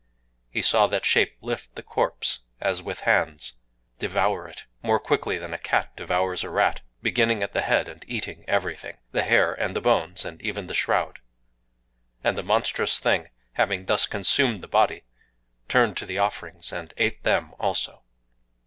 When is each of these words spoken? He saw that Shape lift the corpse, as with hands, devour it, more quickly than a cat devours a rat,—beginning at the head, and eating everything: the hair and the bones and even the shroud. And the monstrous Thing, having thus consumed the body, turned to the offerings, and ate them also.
He 0.49 0.63
saw 0.63 0.87
that 0.87 1.05
Shape 1.05 1.37
lift 1.41 1.75
the 1.75 1.83
corpse, 1.83 2.39
as 2.59 2.81
with 2.81 3.01
hands, 3.01 3.53
devour 3.99 4.47
it, 4.47 4.65
more 4.81 4.99
quickly 4.99 5.37
than 5.37 5.53
a 5.53 5.59
cat 5.59 5.95
devours 5.95 6.43
a 6.43 6.49
rat,—beginning 6.49 7.43
at 7.43 7.53
the 7.53 7.61
head, 7.61 7.87
and 7.87 8.03
eating 8.07 8.43
everything: 8.47 8.97
the 9.11 9.21
hair 9.21 9.53
and 9.53 9.75
the 9.75 9.79
bones 9.79 10.25
and 10.25 10.41
even 10.41 10.65
the 10.65 10.73
shroud. 10.73 11.19
And 12.23 12.35
the 12.35 12.41
monstrous 12.41 12.97
Thing, 12.99 13.29
having 13.53 13.85
thus 13.85 14.07
consumed 14.07 14.61
the 14.63 14.67
body, 14.67 15.03
turned 15.69 15.95
to 15.97 16.07
the 16.07 16.17
offerings, 16.17 16.71
and 16.73 16.95
ate 16.97 17.21
them 17.21 17.53
also. 17.59 18.01